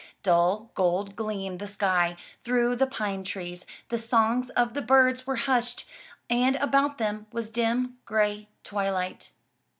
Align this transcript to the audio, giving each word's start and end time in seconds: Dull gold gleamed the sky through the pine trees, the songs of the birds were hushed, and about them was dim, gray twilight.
Dull 0.23 0.71
gold 0.73 1.15
gleamed 1.15 1.59
the 1.59 1.67
sky 1.67 2.17
through 2.43 2.75
the 2.75 2.87
pine 2.87 3.23
trees, 3.23 3.67
the 3.89 3.99
songs 3.99 4.49
of 4.49 4.73
the 4.73 4.81
birds 4.81 5.27
were 5.27 5.35
hushed, 5.35 5.87
and 6.27 6.55
about 6.55 6.97
them 6.97 7.27
was 7.31 7.51
dim, 7.51 7.99
gray 8.03 8.49
twilight. 8.63 9.29